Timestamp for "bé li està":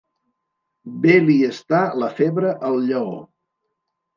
1.03-1.83